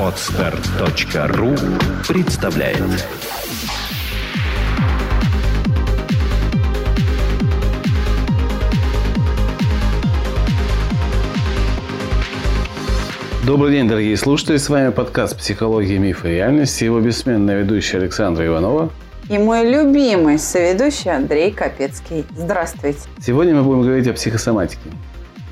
[0.00, 1.54] Отстар.ру
[2.08, 2.82] представляет
[13.44, 14.56] Добрый день, дорогие слушатели.
[14.56, 16.80] С вами подкаст «Психология, мифы и реальность».
[16.80, 18.90] Его бессменная ведущая Александра Иванова.
[19.28, 22.24] И мой любимый соведущий Андрей Капецкий.
[22.34, 23.00] Здравствуйте.
[23.20, 24.88] Сегодня мы будем говорить о психосоматике.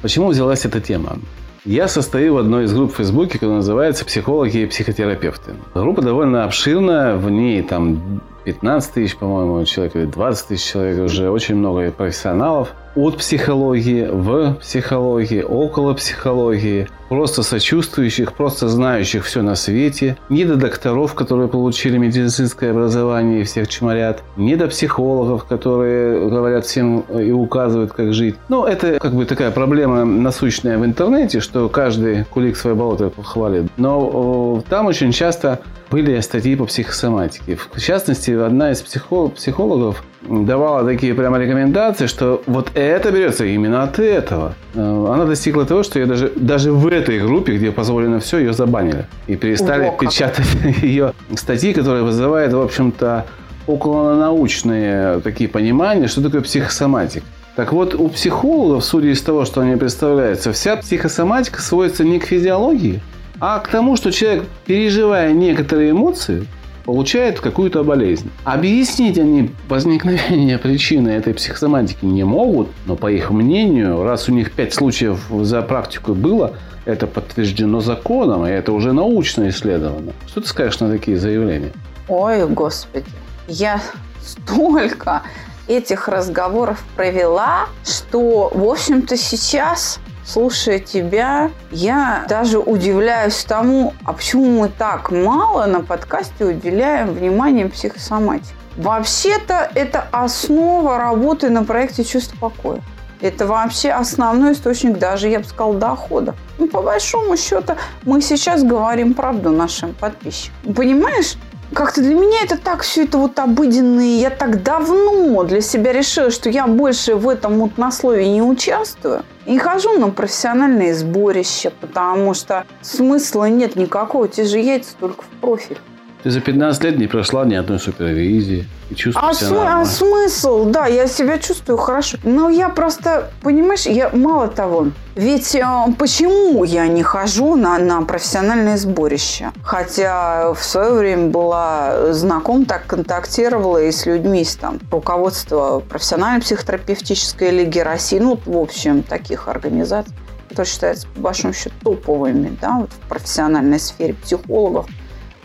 [0.00, 1.18] Почему взялась эта тема?
[1.64, 5.54] Я состою в одной из групп в Фейсбуке, которая называется «Психологи и психотерапевты».
[5.72, 11.30] Группа довольно обширная, в ней там 15 тысяч, по-моему, человек или 20 тысяч человек, уже
[11.30, 19.54] очень много профессионалов от психологии, в психологии, около психологии, просто сочувствующих, просто знающих все на
[19.54, 26.28] свете, не до докторов, которые получили медицинское образование и всех чморят, не до психологов, которые
[26.28, 28.36] говорят всем и указывают, как жить.
[28.48, 33.64] Ну, это как бы такая проблема насущная в интернете, что каждый кулик свое болото хвалит.
[33.76, 37.56] Но там очень часто были статьи по психосоматике.
[37.72, 43.98] В частности, одна из психологов давала такие прямо рекомендации, что вот это берется именно от
[43.98, 44.54] этого.
[44.74, 48.52] Э, она достигла того, что ее даже, даже в этой группе, где позволено все, ее
[48.52, 49.06] забанили.
[49.26, 50.46] И перестали О, печатать
[50.82, 53.26] ее статьи, которые вызывают, в общем-то,
[53.66, 57.24] околонаучные такие понимания, что такое психосоматика.
[57.56, 62.24] Так вот, у психологов, судя из того, что они представляются, вся психосоматика сводится не к
[62.24, 63.00] физиологии,
[63.40, 66.46] а к тому, что человек, переживая некоторые эмоции,
[66.84, 68.30] получает какую-то болезнь.
[68.44, 74.52] Объяснить они возникновение причины этой психосоматики не могут, но по их мнению, раз у них
[74.52, 76.54] пять случаев за практику было,
[76.84, 80.12] это подтверждено законом, и это уже научно исследовано.
[80.26, 81.72] Что ты скажешь на такие заявления?
[82.08, 83.06] Ой, господи,
[83.48, 83.80] я
[84.22, 85.22] столько
[85.66, 94.60] этих разговоров провела, что, в общем-то, сейчас слушая тебя, я даже удивляюсь тому, а почему
[94.60, 98.54] мы так мало на подкасте уделяем внимание психосоматике.
[98.76, 102.82] Вообще-то это основа работы на проекте «Чувство покоя».
[103.20, 106.34] Это вообще основной источник даже, я бы сказала, дохода.
[106.58, 110.74] Ну, по большому счету, мы сейчас говорим правду нашим подписчикам.
[110.74, 111.36] Понимаешь,
[111.72, 114.18] как-то для меня это так все это вот обыденное.
[114.18, 119.24] Я так давно для себя решила, что я больше в этом мутнословии не участвую.
[119.46, 124.28] И хожу на профессиональные сборища, потому что смысла нет никакого.
[124.28, 125.78] Те же яйца только в профиль.
[126.24, 128.66] Ты за 15 лет не прошла ни одной супервизии.
[128.88, 130.64] И чувствую а, себя а смысл?
[130.70, 132.16] Да, я себя чувствую хорошо.
[132.22, 134.86] Но я просто, понимаешь, я мало того.
[135.16, 135.62] Ведь э,
[135.98, 139.52] почему я не хожу на, на профессиональные сборища?
[139.62, 146.40] Хотя в свое время была знаком, так контактировала и с людьми из там, руководства профессиональной
[146.40, 150.14] психотерапевтической лиги России, ну, в общем, таких организаций
[150.48, 154.86] которые считаются, по большому счету, топовыми да, вот в профессиональной сфере психологов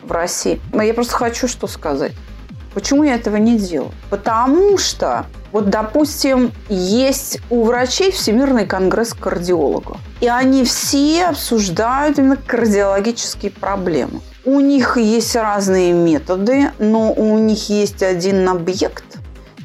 [0.09, 0.59] в России.
[0.73, 2.11] Но я просто хочу что сказать.
[2.73, 3.91] Почему я этого не делаю?
[4.09, 9.97] Потому что, вот, допустим, есть у врачей Всемирный конгресс кардиологов.
[10.21, 14.21] И они все обсуждают именно кардиологические проблемы.
[14.45, 19.03] У них есть разные методы, но у них есть один объект,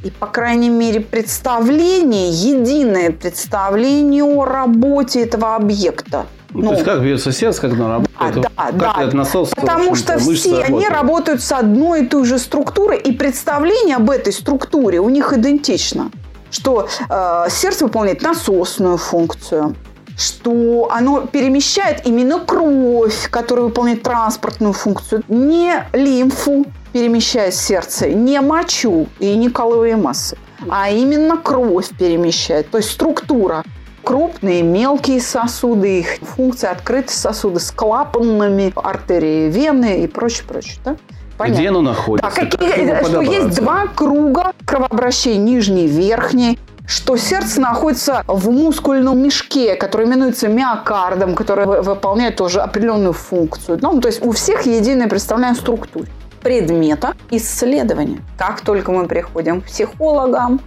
[0.05, 6.26] и, по крайней мере, представление, единое представление о работе этого объекта.
[6.55, 8.47] Ну, ну, то есть как бьется сердце, как оно работает?
[8.57, 8.95] А, да, как да.
[9.03, 13.97] этот насос, Потому что все они работают с одной и той же структурой, и представление
[13.97, 16.13] об этой структуре у них идентично.
[16.53, 19.75] Что э, сердце выполняет насосную функцию,
[20.17, 29.09] что оно перемещает именно кровь, которая выполняет транспортную функцию, не лимфу перемещает сердце, не мочу
[29.19, 30.39] и не коловые массы,
[30.69, 33.65] а именно кровь перемещает, то есть структура
[34.05, 40.77] крупные, мелкие сосуды, их функция открытые сосуды с клапанными, артерии, вены и прочее, прочее.
[40.85, 40.97] Да?
[41.37, 41.61] Понятно.
[41.61, 42.31] Где оно находится?
[42.31, 49.19] Да, какие, что есть два круга кровообращения, нижний и верхний что сердце находится в мускульном
[49.19, 53.79] мешке, который именуется миокардом, который выполняет тоже определенную функцию.
[53.81, 56.09] Ну, то есть у всех единое представление о структуре
[56.43, 58.21] предмета исследования.
[58.37, 60.61] Как только мы приходим к психологам,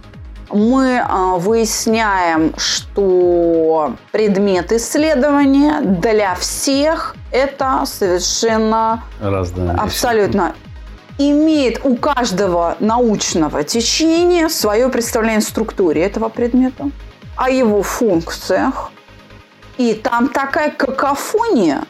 [0.50, 10.54] мы а, выясняем, что предмет исследования для всех это совершенно Разные абсолютно
[11.18, 16.90] имеет у каждого научного течения свое представление о структуре этого предмета,
[17.36, 18.92] о его функциях.
[19.76, 21.84] И там такая какофония,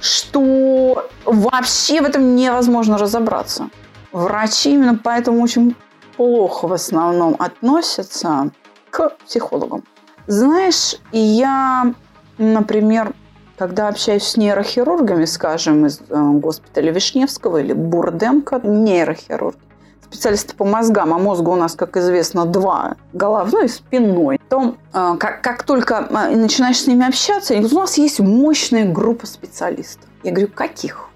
[0.00, 3.70] что вообще в этом невозможно разобраться.
[4.12, 5.74] Врачи именно поэтому очень
[6.16, 8.50] плохо в основном относятся
[8.90, 9.84] к психологам.
[10.26, 11.94] Знаешь, я,
[12.38, 13.14] например,
[13.58, 19.56] когда общаюсь с нейрохирургами, скажем, из э, госпиталя Вишневского или Бурденко, нейрохирург,
[20.02, 25.16] специалисты по мозгам, а мозга у нас, как известно, два, головной и спинной, то э,
[25.18, 29.26] как, как только э, начинаешь с ними общаться, они говорят, у нас есть мощная группа
[29.26, 30.08] специалистов.
[30.22, 31.08] Я говорю, каких?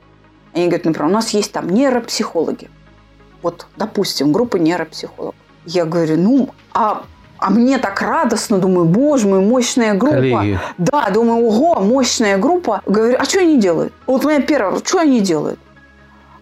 [0.55, 2.71] Они говорят, например, у нас есть там нейропсихологи.
[3.47, 5.37] Вот, допустим, группа нейропсихологов.
[5.67, 7.05] Я говорю, ну, а
[7.39, 10.17] а мне так радостно, думаю, боже мой, мощная группа.
[10.17, 10.59] Коллеги.
[10.79, 12.83] Да, думаю, ого, мощная группа.
[12.87, 13.93] Говорю, а что они делают?
[14.09, 15.61] Вот у меня первое, что они делают?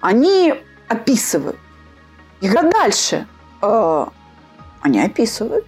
[0.00, 0.54] Они
[0.88, 1.58] описывают.
[2.40, 3.26] Я говорю, а дальше?
[3.60, 4.06] «Э,
[4.80, 5.66] они описывают.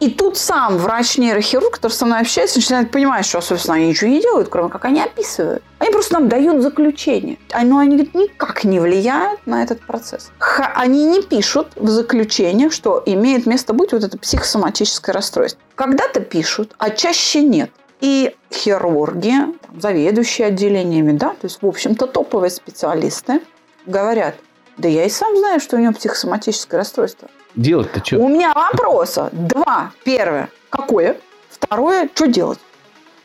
[0.00, 4.20] И тут сам врач-нейрохирург, который со мной общается, начинает понимать, что, собственно, они ничего не
[4.20, 5.62] делают, кроме как они описывают.
[5.78, 7.38] Они просто нам дают заключение.
[7.52, 10.30] А, Но они говорят, никак не влияют на этот процесс.
[10.38, 15.60] Ха- они не пишут в заключениях, что имеет место быть вот это психосоматическое расстройство.
[15.76, 17.70] Когда-то пишут, а чаще нет.
[18.00, 19.34] И хирурги,
[19.80, 23.40] заведующие отделениями, да, то есть, в общем-то, топовые специалисты
[23.86, 24.34] говорят,
[24.76, 27.28] да я и сам знаю, что у него психосоматическое расстройство.
[27.56, 28.18] Делать-то что?
[28.18, 29.92] У меня вопроса два.
[30.04, 31.18] Первое, какое?
[31.50, 32.58] Второе, что делать?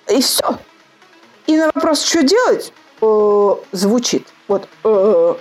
[0.08, 0.58] И все.
[1.48, 2.72] И на вопрос, что делать,
[3.02, 4.28] э, звучит.
[4.48, 5.36] Вот э,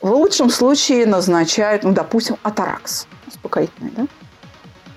[0.00, 3.06] в лучшем случае назначают, ну, допустим, атаракс.
[3.26, 4.06] Успокоительный, да?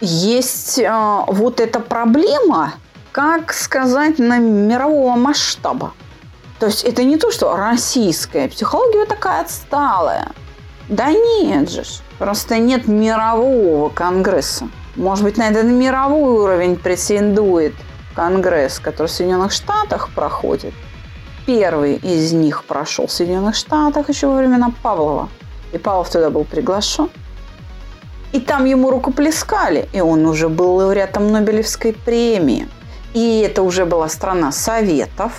[0.01, 2.73] Есть э, вот эта проблема,
[3.11, 5.93] как сказать, на мирового масштаба.
[6.59, 10.31] То есть это не то, что российская психология такая отсталая.
[10.89, 11.83] Да нет же.
[12.17, 14.67] Просто нет мирового конгресса.
[14.95, 17.73] Может быть, на этот мировой уровень претендует
[18.15, 20.73] конгресс, который в Соединенных Штатах проходит.
[21.45, 25.29] Первый из них прошел в Соединенных Штатах еще во времена Павлова.
[25.71, 27.09] И Павлов туда был приглашен.
[28.31, 29.89] И там ему рукоплескали.
[29.93, 32.67] И он уже был лауреатом Нобелевской премии.
[33.13, 35.31] И это уже была страна Советов.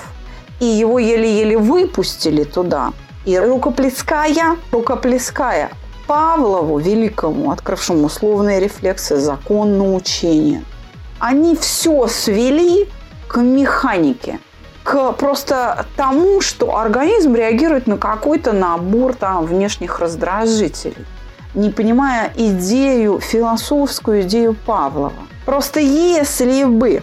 [0.61, 2.93] И его еле-еле выпустили туда.
[3.25, 5.71] И рукоплеская, рукоплеская
[6.07, 10.63] Павлову Великому, открывшему условные рефлексы, закон научения,
[11.19, 12.89] они все свели
[13.27, 14.39] к механике,
[14.83, 21.07] к просто тому, что организм реагирует на какой-то набор там внешних раздражителей,
[21.55, 25.13] не понимая идею, философскую идею Павлова.
[25.47, 27.03] Просто если бы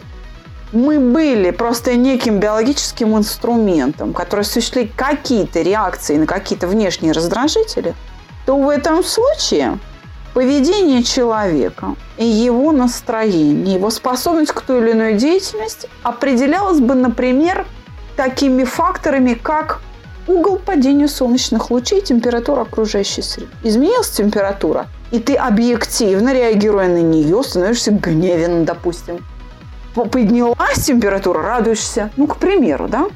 [0.73, 7.94] мы были просто неким биологическим инструментом, который осуществляет какие-то реакции на какие-то внешние раздражители,
[8.45, 9.79] то в этом случае
[10.33, 17.65] поведение человека и его настроение, его способность к той или иной деятельности определялось бы, например,
[18.15, 19.81] такими факторами, как
[20.27, 23.50] угол падения солнечных лучей, температура окружающей среды.
[23.63, 29.19] Изменилась температура, и ты объективно, реагируя на нее, становишься гневен, допустим
[29.93, 32.11] поднялась температура, радуешься.
[32.17, 33.07] Ну, к примеру, да?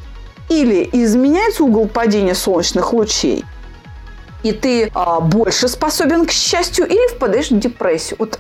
[0.50, 3.44] Или изменяется угол падения солнечных лучей,
[4.44, 8.18] и ты а, больше способен к счастью, или впадаешь в депрессию.
[8.20, 8.40] Вот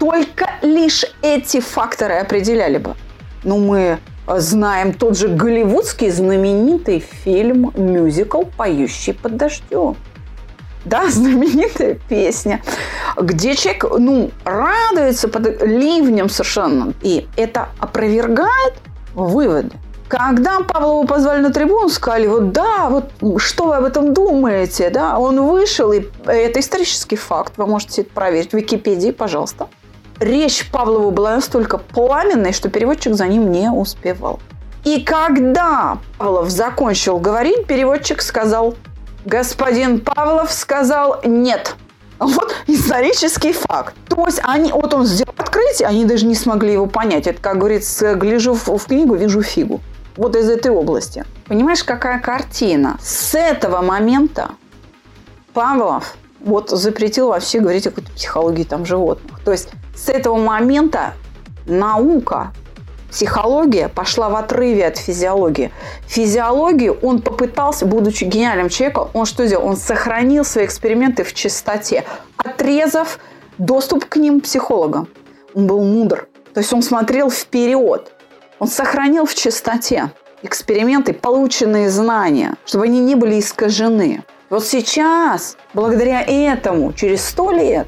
[0.00, 2.96] только лишь эти факторы определяли бы.
[3.44, 9.96] Ну, мы знаем тот же голливудский знаменитый фильм мюзикл «Поющий под дождем»
[10.84, 12.62] да, знаменитая песня,
[13.16, 16.92] где человек, ну, радуется под ливнем совершенно.
[17.02, 18.74] И это опровергает
[19.14, 19.70] выводы.
[20.08, 23.10] Когда Павлову позвали на трибуну, сказали, вот да, вот
[23.40, 28.10] что вы об этом думаете, да, он вышел, и это исторический факт, вы можете это
[28.10, 29.68] проверить в Википедии, пожалуйста.
[30.20, 34.38] Речь Павлова была настолько пламенной, что переводчик за ним не успевал.
[34.84, 38.76] И когда Павлов закончил говорить, переводчик сказал
[39.24, 41.76] господин Павлов сказал нет.
[42.18, 43.94] Вот исторический факт.
[44.08, 47.26] То есть они, вот он сделал открытие, они даже не смогли его понять.
[47.26, 49.80] Это, как говорится, гляжу в, в книгу, вижу фигу.
[50.16, 51.24] Вот из этой области.
[51.48, 52.98] Понимаешь, какая картина?
[53.02, 54.50] С этого момента
[55.52, 59.40] Павлов вот запретил вообще говорить о какой-то психологии там животных.
[59.44, 61.14] То есть с этого момента
[61.66, 62.52] наука
[63.14, 65.70] Психология пошла в отрыве от физиологии.
[66.08, 69.68] Физиологию он попытался, будучи гениальным человеком, он что сделал?
[69.68, 72.02] Он сохранил свои эксперименты в чистоте,
[72.36, 73.20] отрезав
[73.56, 75.06] доступ к ним психологам.
[75.54, 76.26] Он был мудр.
[76.54, 78.12] То есть он смотрел вперед.
[78.58, 80.10] Он сохранил в чистоте
[80.42, 84.24] эксперименты, полученные знания, чтобы они не были искажены.
[84.50, 87.86] Вот сейчас, благодаря этому, через сто лет,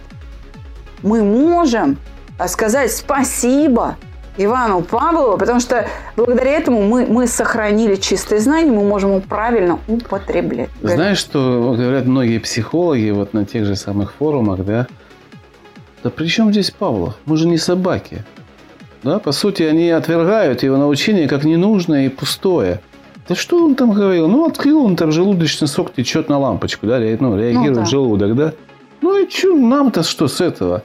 [1.03, 1.99] мы можем
[2.47, 3.97] сказать спасибо
[4.39, 9.79] Ивану Павлову, потому что благодаря этому мы, мы сохранили чистое знание, мы можем его правильно
[9.89, 10.71] употреблять.
[10.83, 14.87] Знаешь, что говорят многие психологи вот на тех же самых форумах, да?
[16.03, 17.15] Да при чем здесь Павлов?
[17.25, 18.25] Мы же не собаки.
[19.03, 19.19] Да?
[19.19, 22.81] По сути, они отвергают его научение как ненужное и пустое.
[23.29, 24.29] Да что он там говорил?
[24.29, 27.85] Ну, открыл он там желудочный сок течет на лампочку, да, ну, реагирует ну, да.
[27.85, 28.53] желудок, да.
[29.01, 30.83] Ну и что, нам-то что с этого?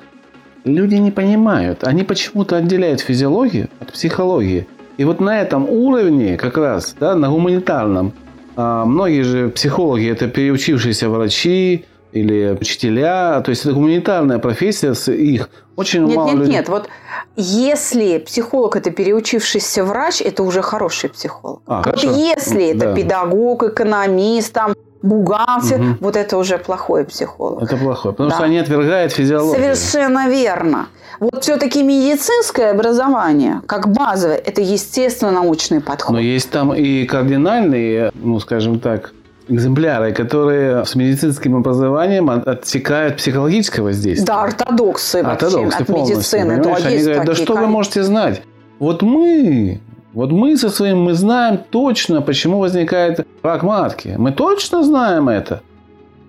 [0.63, 1.83] Люди не понимают.
[1.83, 4.67] Они почему-то отделяют физиологию от психологии.
[4.97, 8.13] И вот на этом уровне как раз, да, на гуманитарном,
[8.55, 15.11] а многие же психологи– это переучившиеся врачи, или учителя, то есть это гуманитарная профессия с
[15.11, 16.53] их очень нет, мало нет, людей.
[16.53, 16.89] Нет, вот
[17.35, 21.61] если психолог это переучившийся врач, это уже хороший психолог.
[21.65, 22.95] А, вот если это да.
[22.95, 25.95] педагог, экономист, там бухгалтер, угу.
[25.99, 27.63] вот это уже плохой психолог.
[27.63, 28.35] Это плохой, потому да.
[28.35, 29.75] что они отвергают физиологию.
[29.75, 30.87] Совершенно верно.
[31.19, 36.13] Вот все-таки медицинское образование, как базовое, это естественно научный подход.
[36.13, 39.13] Но есть там и кардинальные, ну, скажем так,
[39.47, 44.25] экземпляры, которые с медицинским образованием отсекают психологическое воздействие.
[44.25, 46.57] Да, ортодоксы, ортодоксы от медицины.
[46.57, 48.41] Да, Они говорят, да что вы можете знать?
[48.79, 49.79] Вот мы,
[50.13, 54.15] вот мы со своим, мы знаем точно, почему возникает рак матки.
[54.17, 55.61] Мы точно знаем это.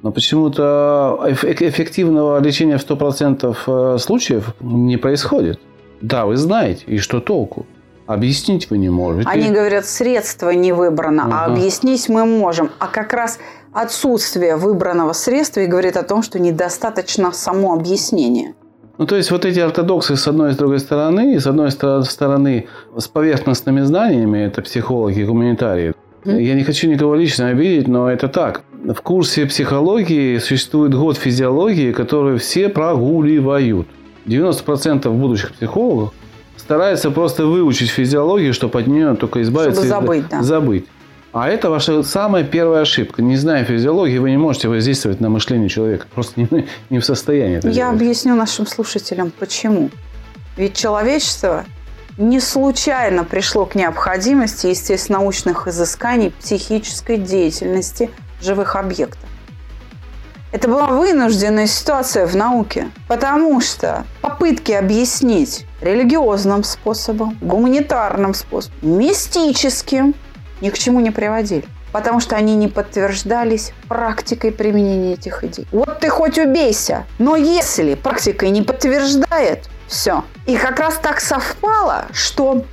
[0.03, 5.61] Но почему-то эффективного лечения в 100% э, случаев не происходит.
[6.01, 7.67] Да, вы знаете, и что толку?
[8.07, 9.29] Объяснить вы не можете.
[9.29, 11.33] Они говорят, средство не выбрано, угу.
[11.33, 12.71] а объяснить мы можем.
[12.81, 13.39] А как раз
[13.73, 18.55] отсутствие выбранного средства и говорит о том, что недостаточно само объяснение.
[19.03, 21.73] Ну, то есть, вот эти ортодоксы с одной и с другой стороны, и с одной
[21.73, 25.93] стороны с поверхностными знаниями, это психологи, гуманитарии.
[26.25, 28.63] Я не хочу никого лично обидеть, но это так.
[28.73, 33.89] В курсе психологии существует год физиологии, который все прогуливают.
[34.27, 36.13] 90% будущих психологов
[36.57, 39.85] старается просто выучить физиологию, чтобы от нее только избавиться.
[39.85, 40.43] Чтобы забыть, да.
[40.45, 40.87] Забыть.
[41.33, 43.23] А это ваша самая первая ошибка.
[43.23, 46.07] Не зная физиологии, вы не можете воздействовать на мышление человека.
[46.15, 47.97] Просто не, не в состоянии это Я делать.
[47.97, 49.91] объясню нашим слушателям, почему.
[50.59, 51.65] Ведь человечество
[52.19, 58.11] не случайно пришло к необходимости естественно-научных изысканий психической деятельности
[58.43, 59.29] живых объектов.
[60.53, 70.15] Это была вынужденная ситуация в науке, потому что попытки объяснить религиозным способом, гуманитарным способом, мистическим
[70.63, 71.67] ни к чему не приводили.
[71.93, 75.67] Потому что они не подтверждались практикой применения этих идей.
[75.73, 80.25] Вот ты хоть убейся, но если практика не подтверждает, все.
[80.47, 82.65] И как раз так совпало, что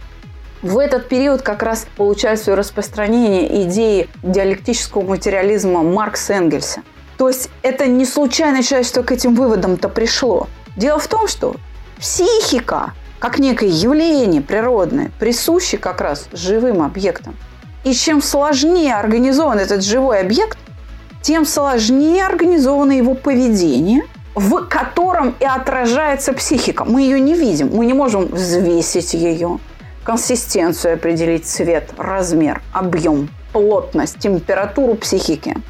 [0.62, 6.81] в этот период как раз получают свое распространение идеи диалектического материализма Маркса Энгельса.
[7.17, 10.48] То есть это не случайно человечество к этим выводам-то пришло.
[10.77, 11.55] Дело в том, что
[11.98, 17.36] психика, как некое явление природное, присуще как раз живым объектам.
[17.83, 20.57] И чем сложнее организован этот живой объект,
[21.21, 24.03] тем сложнее организовано его поведение,
[24.36, 26.86] в котором и отражается психика.
[26.86, 29.59] Мы ее не видим, мы не можем взвесить ее,
[30.03, 35.55] консистенцию определить, цвет, размер, объем, плотность, температуру психики–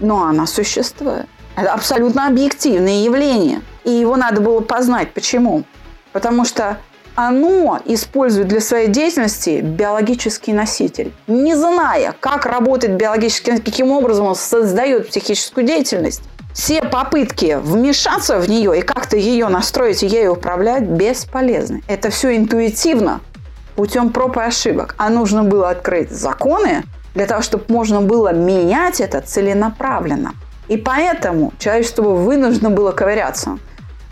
[0.00, 1.26] но она существует.
[1.56, 3.62] Это абсолютно объективное явление.
[3.84, 5.12] И его надо было познать.
[5.12, 5.64] Почему?
[6.12, 6.78] Потому что
[7.14, 11.12] оно использует для своей деятельности биологический носитель.
[11.26, 18.48] Не зная, как работает биологический, каким образом он создает психическую деятельность, все попытки вмешаться в
[18.48, 21.82] нее и как-то ее настроить и ею управлять бесполезны.
[21.88, 23.20] Это все интуитивно,
[23.74, 24.94] путем проб и ошибок.
[24.98, 30.34] А нужно было открыть законы, для того, чтобы можно было менять это целенаправленно.
[30.68, 33.58] И поэтому человечество вынуждено было ковыряться.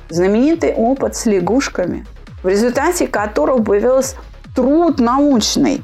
[0.09, 2.07] Знаменитый опыт с лягушками,
[2.43, 4.17] в результате которого появился
[4.55, 5.83] труд научный.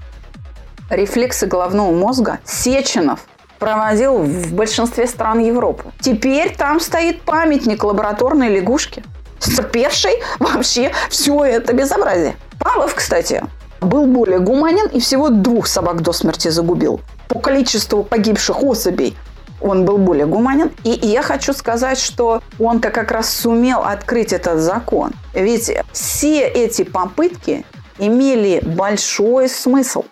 [0.90, 3.20] Рефлексы головного мозга Сеченов
[3.58, 5.84] проводил в большинстве стран Европы.
[6.00, 9.04] Теперь там стоит памятник лабораторной лягушки,
[9.38, 12.36] стерпевшей вообще все это безобразие.
[12.58, 13.44] Павлов, кстати,
[13.80, 17.00] был более гуманен и всего двух собак до смерти загубил.
[17.28, 19.16] По количеству погибших особей
[19.60, 20.70] он был более гуманен.
[20.84, 25.12] И я хочу сказать, что он-то как раз сумел открыть этот закон.
[25.34, 27.64] Ведь все эти попытки
[27.98, 30.04] имели большой смысл.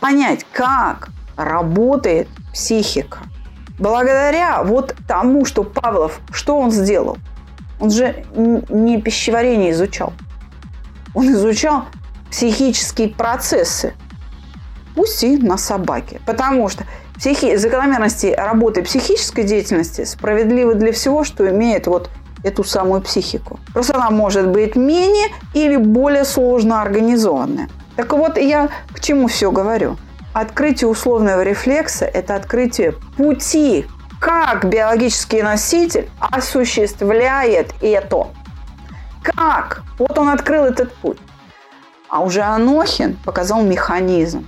[0.00, 3.18] Понять, как работает психика.
[3.78, 7.18] Благодаря вот тому, что Павлов, что он сделал?
[7.78, 10.14] Он же не пищеварение изучал.
[11.14, 11.84] Он изучал
[12.30, 13.94] психические процессы,
[14.94, 16.20] пусть и на собаке.
[16.24, 16.84] Потому что
[17.18, 17.56] психи...
[17.56, 22.10] закономерности работы психической деятельности справедливы для всего, что имеет вот
[22.44, 23.58] эту самую психику.
[23.72, 27.68] Просто она может быть менее или более сложно организованная.
[27.96, 29.96] Так вот, я к чему все говорю?
[30.32, 33.86] Открытие условного рефлекса– это открытие пути,
[34.20, 38.28] как биологический носитель осуществляет это.
[39.22, 39.82] Как?
[39.98, 41.18] Вот он открыл этот путь.
[42.08, 44.46] А уже Анохин показал механизм.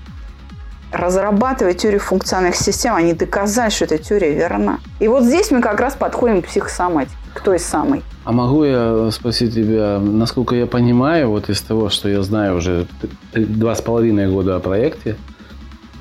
[0.93, 4.79] Разрабатывая теорию функциональных систем, они доказали, что эта теория верна.
[5.01, 8.03] И вот здесь мы как раз подходим к психосоматике, к той самой.
[8.25, 12.87] А могу я спросить тебя, насколько я понимаю, вот из того, что я знаю уже
[13.35, 15.17] два с половиной года о проекте,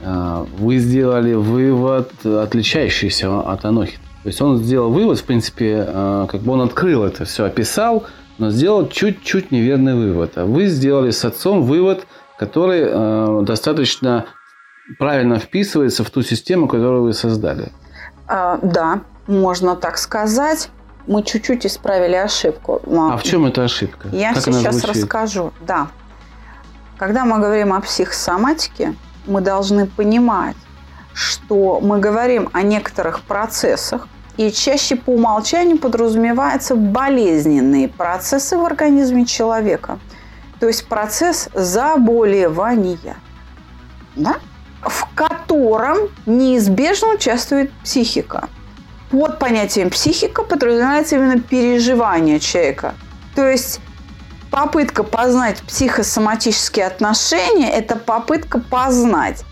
[0.03, 4.03] а, вы сделали вывод, отличающийся от Анохина.
[4.23, 8.05] То есть он сделал вывод, в принципе, а, как бы он открыл это все, описал,
[8.37, 10.37] но сделал чуть-чуть неверный вывод.
[10.37, 12.05] А вы сделали с отцом вывод,
[12.37, 14.25] который а, достаточно
[14.99, 17.71] правильно вписывается в ту систему, которую вы создали.
[18.27, 20.69] А, да, можно так сказать.
[21.07, 22.81] Мы чуть-чуть исправили ошибку.
[22.85, 24.09] А в чем эта ошибка?
[24.11, 25.53] Я как сейчас расскажу.
[25.65, 25.87] Да.
[26.97, 28.93] Когда мы говорим о психосоматике,
[29.25, 30.57] мы должны понимать,
[31.13, 39.25] что мы говорим о некоторых процессах, и чаще по умолчанию подразумеваются болезненные процессы в организме
[39.25, 39.99] человека.
[40.59, 43.15] То есть процесс заболевания.
[44.15, 44.37] Да?
[44.81, 48.49] В котором неизбежно участвует психика.
[49.09, 52.95] Под понятием психика подразумевается именно переживание человека.
[53.35, 53.79] То есть
[54.51, 59.43] попытка познать психосоматические отношения– это попытка познать,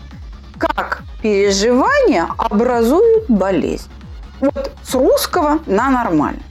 [0.58, 3.90] как переживания образуют болезнь.
[4.40, 6.42] Вот с русского на нормально.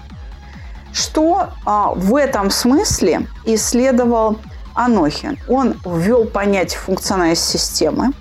[0.94, 4.40] Что а, в этом смысле исследовал
[4.74, 5.38] Анохин?
[5.48, 8.14] Он ввел понятие функциональной системы,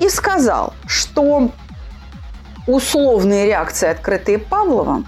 [0.00, 1.50] и сказал, что
[2.66, 5.06] условные реакции, открытые Павловым,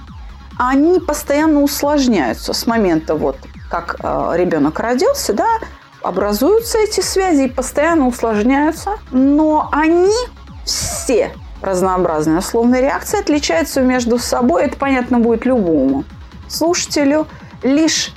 [0.59, 3.37] они постоянно усложняются с момента вот
[3.71, 5.49] как э, ребенок родился, да,
[6.02, 10.14] образуются эти связи и постоянно усложняются, но они
[10.64, 12.38] все разнообразные.
[12.38, 16.05] Условные реакции отличаются между собой, это понятно будет любому
[16.49, 17.26] слушателю,
[17.62, 18.12] лишь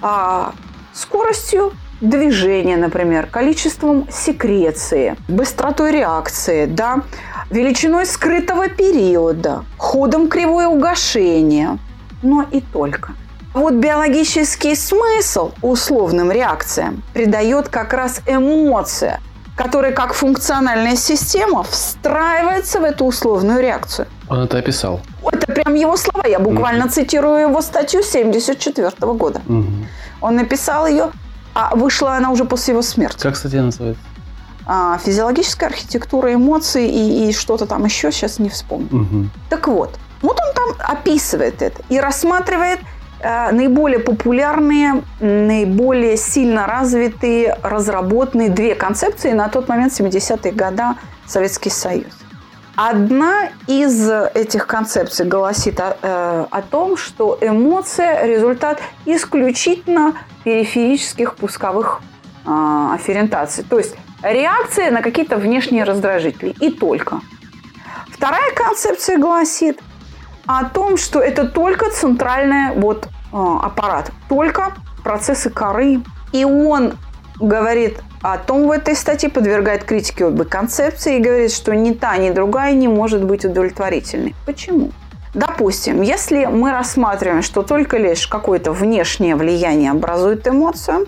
[0.00, 0.52] а,
[0.92, 7.02] скоростью движения, например, количеством секреции, быстротой реакции, да,
[7.50, 11.78] величиной скрытого периода, ходом кривое угошения,
[12.22, 13.12] но и только.
[13.54, 19.20] Вот биологический смысл условным реакциям придает как раз эмоция,
[19.56, 24.08] которая как функциональная система встраивается в эту условную реакцию.
[24.28, 25.00] Он это описал.
[25.30, 26.26] Это прям его слова.
[26.26, 29.40] Я буквально mm цитирую его статью 74 года.
[29.46, 29.86] mm
[30.20, 31.10] Он написал ее
[31.54, 33.22] а вышла она уже после его смерти.
[33.22, 34.02] Как статья называется?
[34.66, 38.88] А, физиологическая архитектура эмоций и, и что-то там еще, сейчас не вспомню.
[38.92, 39.28] Угу.
[39.50, 42.80] Так вот, вот он там описывает это и рассматривает
[43.20, 50.82] э, наиболее популярные, наиболее сильно развитые, разработанные две концепции на тот момент 70-е годы
[51.26, 52.23] Советский Союз.
[52.76, 62.00] Одна из этих концепций гласит о, э, о том, что эмоция– результат исключительно периферических пусковых
[62.44, 63.62] э, афферентаций.
[63.62, 66.50] То есть реакция на какие-то внешние раздражители.
[66.58, 67.20] И только.
[68.08, 69.80] Вторая концепция гласит
[70.46, 74.72] о том, что это только центральный вот, э, аппарат, только
[75.04, 76.00] процессы коры.
[76.32, 76.94] И он
[77.40, 82.16] говорит о том в этой статье, подвергает критике обе концепции и говорит, что ни та,
[82.16, 84.34] ни другая не может быть удовлетворительной.
[84.46, 84.90] Почему?
[85.34, 91.06] Допустим, если мы рассматриваем, что только лишь какое-то внешнее влияние образует эмоцию,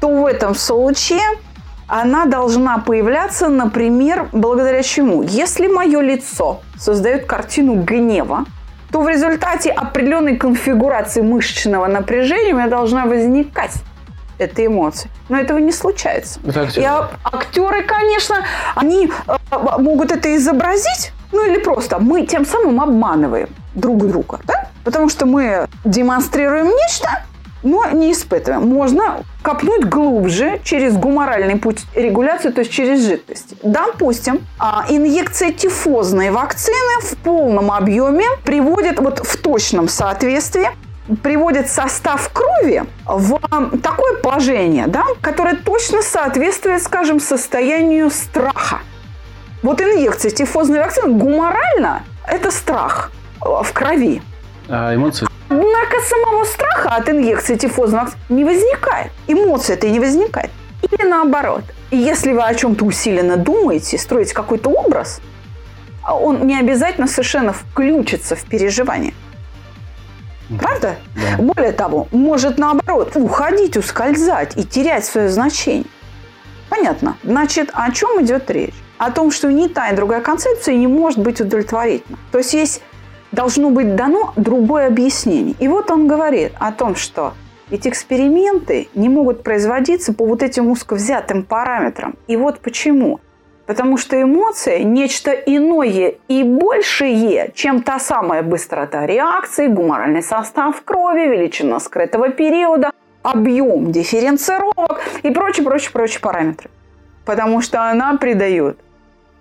[0.00, 1.22] то в этом случае
[1.88, 5.22] она должна появляться, например, благодаря чему?
[5.22, 8.44] Если мое лицо создает картину гнева,
[8.92, 13.72] то в результате определенной конфигурации мышечного напряжения у меня должна возникать
[14.38, 15.10] этой эмоции.
[15.28, 16.40] Но этого не случается.
[16.46, 16.84] Это актеры.
[16.84, 16.88] И
[17.24, 19.36] актеры, конечно, они э,
[19.78, 24.68] могут это изобразить, ну или просто мы тем самым обманываем друг друга, да?
[24.84, 27.24] Потому что мы демонстрируем нечто,
[27.62, 28.68] но не испытываем.
[28.68, 33.54] Можно копнуть глубже через гуморальный путь регуляции, то есть через жидкость.
[33.62, 40.68] Допустим, а, инъекция тифозной вакцины в полном объеме приводит вот в точном соответствии
[41.22, 43.38] приводит состав крови в
[43.82, 48.80] такое положение, да, которое точно соответствует, скажем, состоянию страха.
[49.62, 54.22] Вот инъекция тифозной вакцины гуморально– это страх в крови.
[54.68, 55.26] А эмоции?
[55.48, 59.12] Однако самого страха от инъекции тифозной вакцины не возникает.
[59.26, 60.50] Эмоции это не возникает.
[60.82, 61.64] Или наоборот.
[61.90, 65.20] И если вы о чем-то усиленно думаете, строите какой-то образ,
[66.06, 69.14] он не обязательно совершенно включится в переживание.
[70.56, 70.96] Правда?
[71.14, 71.42] Да.
[71.42, 75.84] Более того, может наоборот уходить, ускользать и терять свое значение.
[76.70, 77.16] Понятно.
[77.22, 78.74] Значит, о чем идет речь?
[78.98, 82.18] О том, что ни та, ни другая концепция не может быть удовлетворительна.
[82.32, 82.82] То есть есть
[83.32, 85.54] должно быть дано другое объяснение.
[85.58, 87.34] И вот он говорит о том, что
[87.70, 92.14] Ведь эксперименты не могут производиться по вот этим узко взятым параметрам.
[92.26, 93.20] И вот почему.
[93.68, 101.28] Потому что эмоция– нечто иное и большее, чем та самая быстрота реакции, гуморальный состав крови,
[101.28, 106.70] величина скрытого периода, объем дифференцировок и прочие, прочие, прочие параметры.
[107.26, 108.78] Потому что она придает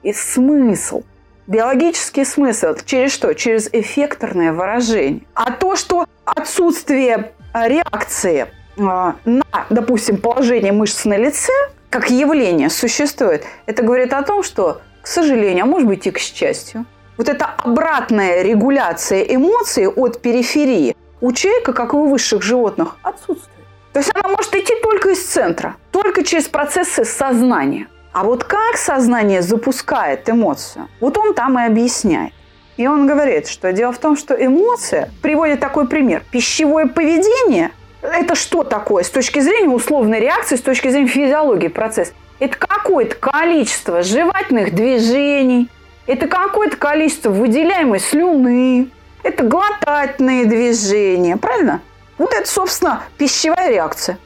[0.03, 1.03] и смысл,
[1.47, 2.75] биологический смысл.
[2.83, 3.33] Через что?
[3.33, 5.21] Через эффекторное выражение.
[5.35, 11.53] А то, что отсутствие реакции а, на, допустим, положение мышц на лице–
[11.89, 16.19] как явление существует, это говорит о том, что, к сожалению, а может быть и к
[16.19, 16.85] счастью,
[17.17, 23.65] вот эта обратная регуляция эмоций от периферии у человека, как и у высших животных, отсутствует.
[23.93, 27.87] То есть она может идти только из центра, только через процессы сознания.
[28.13, 32.33] А вот как сознание запускает эмоцию, вот он там и объясняет.
[32.77, 37.71] И он говорит, что дело в том, что эмоция, приводит такой пример, пищевое поведение
[38.11, 42.13] это что такое с точки зрения условной реакции, с точки зрения физиологии процесс?
[42.39, 45.69] Это какое-то количество жевательных движений,
[46.05, 48.89] это какое-то количество выделяемой слюны,
[49.23, 51.81] это глотательные движения, правильно?
[52.17, 54.17] Вот это, собственно, пищевая реакция.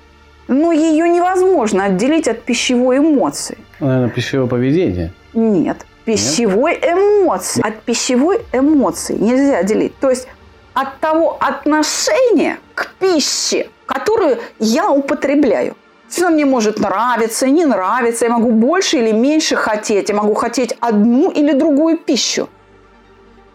[0.47, 3.57] Но ее невозможно отделить от пищевой эмоции.
[3.79, 5.13] Наверное, пищевое поведение.
[5.33, 5.85] Нет.
[6.05, 6.93] Пищевой Нет?
[6.93, 7.65] эмоции.
[7.65, 9.97] От пищевой эмоции нельзя отделить.
[9.99, 10.27] То есть
[10.73, 15.75] от того отношения к пище, которую я употребляю.
[16.07, 20.75] Все мне может нравиться, не нравиться, я могу больше или меньше хотеть, я могу хотеть
[20.81, 22.49] одну или другую пищу.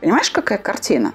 [0.00, 1.12] Понимаешь, какая картина?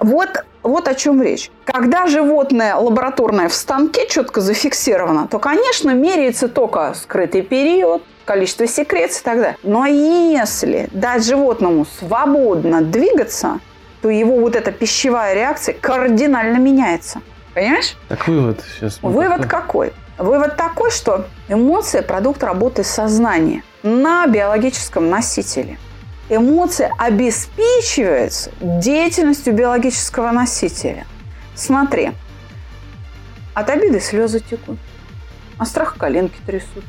[0.00, 1.50] Вот, вот о чем речь.
[1.64, 9.20] Когда животное лабораторное в станке четко зафиксировано, то, конечно, меряется только скрытый период, количество секреций
[9.20, 9.56] и так далее.
[9.62, 13.60] Но если дать животному свободно двигаться,
[14.02, 17.20] то его вот эта пищевая реакция кардинально меняется.
[17.54, 17.96] Понимаешь?
[18.08, 18.98] Так вывод сейчас.
[19.02, 19.92] Вывод какой?
[20.18, 25.78] Вывод такой, что эмоция– продукт работы сознания на биологическом носителе.
[26.28, 31.06] Эмоция обеспечивается деятельностью биологического носителя.
[31.54, 32.12] Смотри,
[33.54, 34.78] от обиды слезы текут,
[35.56, 36.82] от страха коленки трясутся,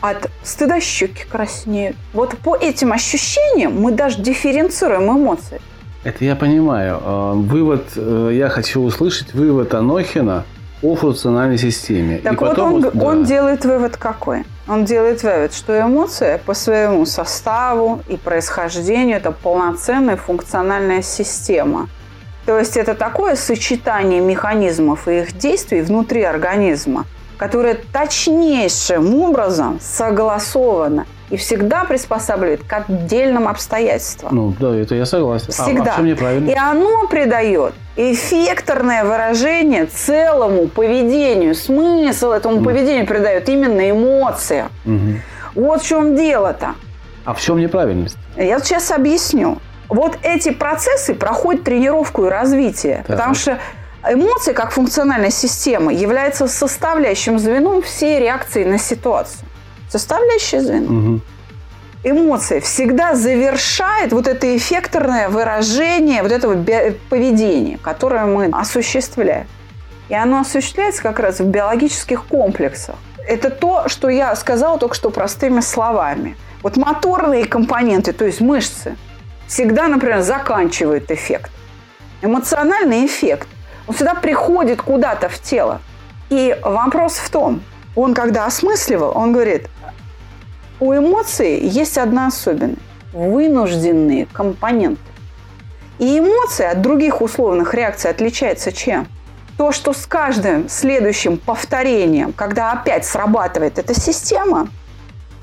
[0.00, 1.96] от стыда щеки краснеют.
[2.12, 5.60] Вот по этим ощущениям мы даже дифференцируем эмоции.
[6.02, 6.98] Это я понимаю.
[7.02, 10.44] А, вывод, э, я хочу услышать вывод Анохина
[10.82, 12.18] о функциональной системе.
[12.18, 12.90] Так И вот потом, он, да.
[13.04, 14.44] он делает вывод какой?
[14.66, 21.90] Он делает вывод, что эмоция по своему составу и происхождению это полноценная функциональная система.
[22.46, 27.04] То есть это такое сочетание механизмов и их действий внутри организма,
[27.36, 34.34] которое точнейшим образом согласовано– и всегда приспосабливает к отдельным обстоятельствам.
[34.34, 35.52] Ну, да, это я согласен.
[35.52, 35.94] Всегда.
[35.96, 36.50] А, а неправильно?
[36.50, 41.54] И оно придает эффекторное выражение целому поведению.
[41.54, 42.64] Смысл этому mm.
[42.64, 44.68] поведению придает именно эмоция.
[44.84, 45.16] Mm-hmm.
[45.54, 46.74] Вот в чем дело-то.
[47.24, 48.16] А в чем неправильность?
[48.36, 49.58] Я сейчас объясню.
[49.88, 53.04] Вот эти процессы проходят тренировку и развитие.
[53.06, 53.16] Так.
[53.16, 53.58] Потому что
[54.08, 59.49] эмоции, как функциональная система, является составляющим звеном всей реакции на ситуацию
[59.90, 61.12] составляющее звено.
[61.12, 61.20] Угу.
[62.02, 66.54] Эмоция всегда завершает вот это эффекторное выражение вот этого
[67.10, 69.46] поведения, которое мы осуществляем.
[70.08, 72.96] И оно осуществляется как раз в биологических комплексах.
[73.28, 76.36] Это то, что я сказала только что простыми словами.
[76.62, 78.96] Вот моторные компоненты, то есть мышцы,
[79.46, 81.50] всегда, например, заканчивают эффект.
[82.22, 83.48] Эмоциональный эффект,
[83.86, 85.80] он всегда приходит куда-то в тело.
[86.30, 87.62] И вопрос в том,
[87.94, 89.68] он когда осмысливал, он говорит,
[90.80, 92.80] у эмоций есть одна особенность–
[93.12, 95.02] вынужденные компоненты.
[95.98, 99.06] И эмоция от других условных реакций отличается чем?
[99.58, 104.68] То, что с каждым следующим повторением, когда опять срабатывает эта система,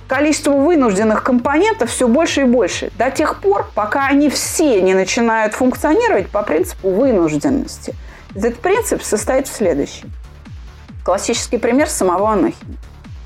[0.08, 2.91] количество вынужденных компонентов все больше и больше.
[2.97, 7.93] До тех пор, пока они все не начинают функционировать по принципу вынужденности.
[8.34, 10.12] Этот принцип состоит в следующем.
[11.04, 12.78] Классический пример самого Анохина.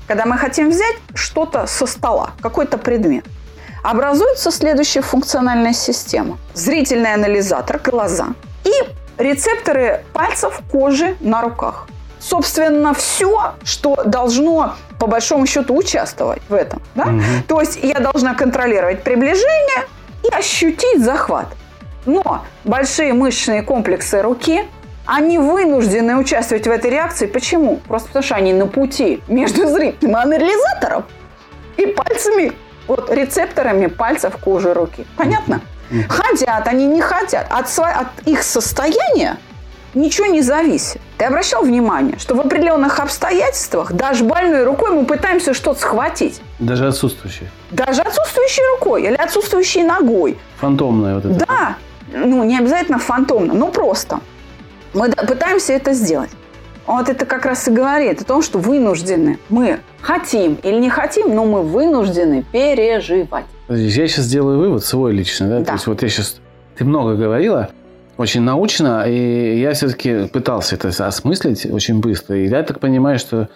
[0.06, 3.24] Когда мы хотим взять что-то со стола, какой-то предмет,
[3.82, 6.38] образуется следующая функциональная система.
[6.54, 8.28] Зрительный анализатор, глаза
[8.64, 8.72] и
[9.18, 11.88] рецепторы пальцев, кожи на руках.
[12.20, 16.80] Собственно, все, что должно по большому счету участвовать в этом.
[16.94, 17.04] Да?
[17.04, 17.22] Угу.
[17.48, 19.88] То есть я должна контролировать приближение
[20.22, 21.48] и ощутить захват.
[22.06, 24.62] Но большие мышечные комплексы руки
[25.06, 27.26] они вынуждены участвовать в этой реакции.
[27.26, 27.76] Почему?
[27.88, 31.04] Просто потому что они на пути между зрительным анализатором
[31.76, 32.52] и пальцами,
[32.86, 35.06] вот рецепторами пальцев кожи руки.
[35.16, 35.60] Понятно?
[36.08, 37.46] Хотят, они не хотят.
[37.50, 39.36] От, от их состояния
[39.94, 41.00] ничего не зависит.
[41.18, 46.40] Ты обращал внимание, что в определенных обстоятельствах даже больной рукой мы пытаемся что-то схватить.
[46.58, 47.50] Даже отсутствующие.
[47.70, 50.38] Даже отсутствующей рукой или отсутствующей ногой.
[50.58, 51.46] Фантомная вот это.
[51.46, 51.76] Да,
[52.12, 54.20] ну не обязательно фантомно, но просто.
[54.94, 56.30] Мы пытаемся это сделать.
[56.86, 59.38] Вот это как раз и говорит о том, что вынуждены.
[59.48, 63.44] Мы хотим или не хотим, но мы вынуждены переживать.
[63.68, 65.58] Я сейчас сделаю вывод свой личный, да?
[65.60, 65.64] Да.
[65.64, 66.40] То есть вот я сейчас...
[66.76, 67.70] Ты много говорила,
[68.16, 72.36] очень научно, и я все-таки пытался это осмыслить очень быстро.
[72.36, 73.48] И я так понимаю, что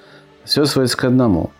[0.44, 1.50] все сводится к одному.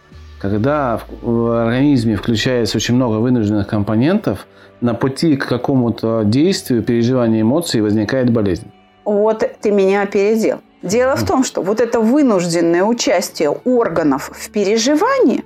[0.41, 4.47] Когда в- в организме включается очень много вынужденных компонентов,
[4.81, 8.71] на пути к какому-то действию, переживанию эмоций возникает болезнь.
[9.07, 10.59] Вот ты меня опередил.
[10.83, 15.45] Дело в том, что вот это вынужденное участие органов в переживании,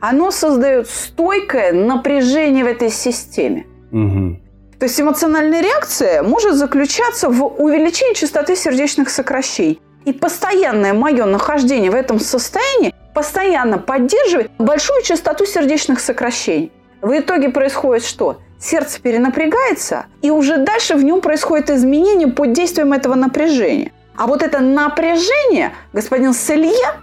[0.00, 3.66] оно создает стойкое напряжение в этой системе.
[3.92, 4.42] Мгм.
[4.78, 9.80] То есть эмоциональная реакция может заключаться в увеличении частоты сердечных сокращений.
[10.04, 16.70] И постоянное мое нахождение в этом состоянии постоянно поддерживает большую частоту сердечных сокращений.
[17.06, 18.40] В итоге происходит что?
[18.58, 23.92] Сердце перенапрягается, и уже дальше в нем происходит изменение под действием этого напряжения.
[24.16, 26.94] А вот это напряжение господин Селье,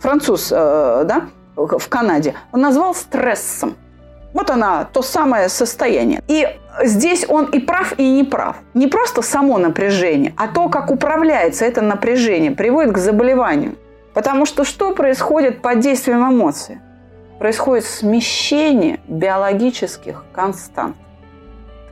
[0.00, 3.74] француз, э, да, в Канаде, он назвал стрессом.
[4.34, 6.22] Вот она, то самое состояние.
[6.28, 6.46] И
[6.84, 8.56] здесь он и прав, и не прав.
[8.74, 13.76] Не просто само напряжение, а то, как управляется это напряжение, приводит к заболеванию.
[14.12, 16.82] Потому что что происходит под действием эмоций?
[17.42, 20.94] Происходит смещение биологических констант.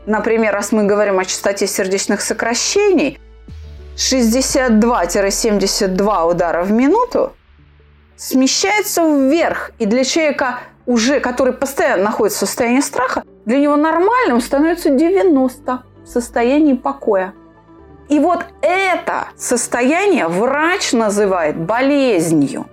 [0.07, 3.19] Например, раз мы говорим о частоте сердечных сокращений,
[3.97, 7.33] 62-72 удара в минуту
[8.17, 9.73] смещается вверх.
[9.81, 15.83] И для человека, уже, который постоянно находится в состоянии страха, для него нормальным становится 90
[16.05, 17.35] в состоянии покоя.
[18.09, 22.67] И вот это состояние врач называет болезнью.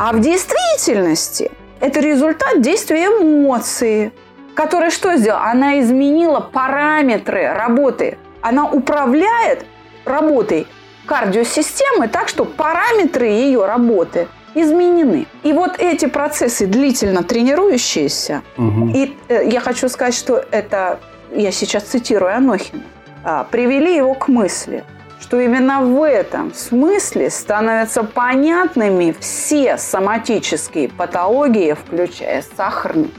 [0.00, 1.50] А в действительности
[1.82, 4.12] это результат действия эмоции,
[4.54, 5.50] которая что сделала?
[5.50, 8.18] Она изменила параметры работы.
[8.40, 9.66] Она управляет
[10.04, 10.66] работой
[11.06, 15.26] кардиосистемы так, что параметры ее работы изменены.
[15.42, 18.90] И вот эти процессы длительно тренирующиеся, Мгм.
[18.94, 21.00] и э, я хочу сказать, что это,
[21.34, 22.82] я сейчас цитирую Анохина,
[23.24, 24.84] а, привели его к мысли,
[25.22, 33.10] что именно в этом смысле становятся понятными все соматические патологии, включая сахарный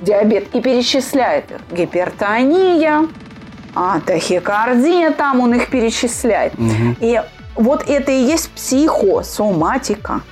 [0.00, 1.58] диабет, и перечисляет их.
[1.70, 3.06] Гипертония,
[3.76, 6.58] а, тахикардия, там он их перечисляет.
[6.58, 6.96] Мгм.
[7.00, 7.22] И
[7.54, 10.22] вот это и есть психосоматика.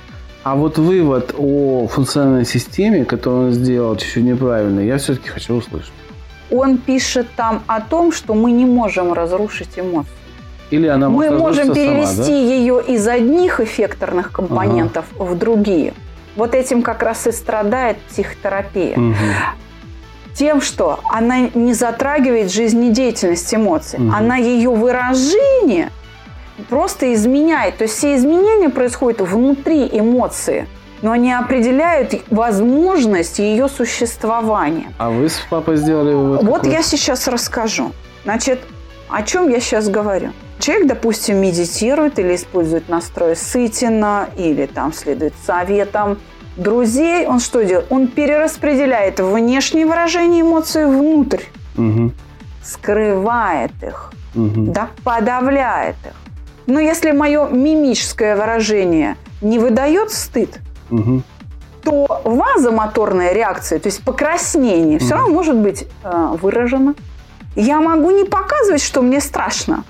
[0.43, 5.93] А вот вывод о функциональной системе, который он сделал чуть-чуть неправильно, я все-таки хочу услышать.
[6.49, 10.11] Он пишет там о том, что мы не можем разрушить эмоции.
[10.71, 12.53] Или она мы можем разрушиться сама, перевести да?
[12.53, 15.93] ее из одних эффекторных компонентов в другие.
[16.35, 18.97] Вот этим как раз и страдает психотерапия.
[18.97, 19.15] Мгм.
[20.33, 23.99] Тем, что она не затрагивает жизнедеятельность эмоций.
[23.99, 24.15] Мгм.
[24.15, 25.91] Она ее выражение
[26.69, 27.77] просто изменяет.
[27.77, 30.67] То есть все изменения происходят внутри эмоции,
[31.01, 34.93] но они определяют возможность ее существования.
[34.97, 36.71] А вы с папой сделали вывод Вот какой?
[36.71, 37.91] я сейчас расскажу.
[38.23, 38.61] Значит,
[39.09, 40.31] о чем я сейчас говорю?
[40.61, 46.19] Человек, допустим, медитирует или использует настрой Сытина, или там следует советам
[46.55, 47.25] друзей.
[47.25, 47.87] Он что делает?
[47.89, 51.41] Он перераспределяет внешние выражения эмоций внутрь,
[51.75, 52.13] Мгм.
[52.63, 54.71] скрывает их, Мгм.
[54.71, 56.13] да, подавляет их.
[56.67, 60.59] Но если мое мимическое выражение не выдает стыд,
[60.91, 61.23] Мгм.
[61.83, 66.93] то вазомоторная реакция, то есть покраснение, все равно может быть э, выражено.
[67.55, 69.83] Я могу не показывать, что мне страшно.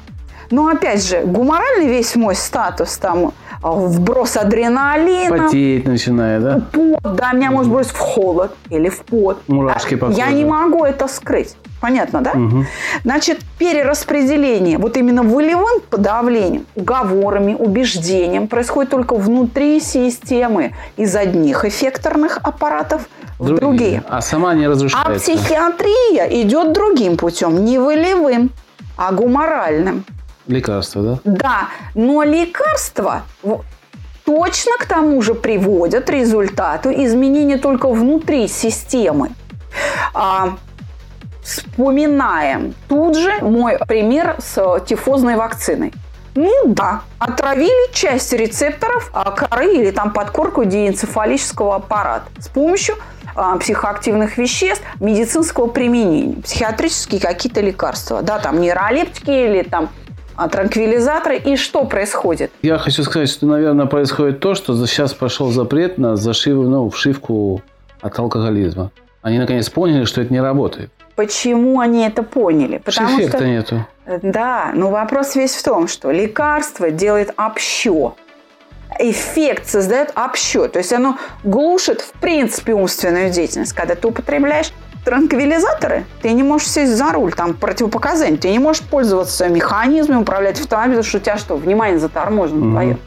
[0.51, 3.29] Но опять же, гуморальный весь мой статус, там, э,
[3.63, 6.61] вброс адреналина, Потеть начинает, да?
[6.71, 9.41] пот, да, меня может бросить в холод или в пот.
[9.47, 11.55] Мурашки по Я не могу это скрыть.
[11.79, 12.33] Понятно, да?
[12.35, 12.67] Мгм.
[13.03, 22.37] Значит, перераспределение вот именно волевым подавлением, уговорами, убеждением происходит только внутри системы из одних эффекторных
[22.43, 23.09] аппаратов
[23.39, 24.03] в другие.
[24.07, 25.31] А сама не А разрушается.
[25.31, 28.51] психиатрия идет другим путем, не волевым,
[28.97, 30.05] а гуморальным.
[30.51, 31.19] Лекарство, да?
[31.23, 33.23] Да, но лекарства
[34.25, 39.31] точно к тому же приводят результату изменения только внутри системы.
[40.13, 40.57] А,
[41.41, 45.93] вспоминаем тут же мой пример с тифозной вакциной.
[46.35, 52.95] Ну да, отравили часть рецепторов а, коры или там подкорку диэнцефалического аппарата с помощью
[53.35, 56.41] а, психоактивных веществ медицинского применения.
[56.41, 59.89] Психиатрические какие-то лекарства, да, там нейролептики или там
[60.37, 61.37] транквилизаторы.
[61.37, 62.51] И что происходит?
[62.61, 67.61] Я хочу сказать, что, наверное, происходит то, что сейчас пошел запрет на зашив, ну, вшивку
[68.01, 68.91] от алкоголизма.
[69.21, 70.89] Они наконец поняли, что это не работает.
[71.15, 72.79] Почему они это поняли?
[72.79, 73.85] Потому эффекта что нету.
[74.23, 78.15] Да, но вопрос весь в том, что лекарство делает общо.
[78.99, 80.67] Эффект создает общо.
[80.67, 83.73] То есть оно глушит, в принципе, умственную деятельность.
[83.73, 84.71] Когда ты употребляешь
[85.03, 90.59] транквилизаторы, ты не можешь сесть за руль, там противопоказания, ты не можешь пользоваться механизмом, управлять
[90.59, 92.71] автомобилем, потому что у тебя что, внимание заторможено mm-hmm.
[92.71, 92.97] твое.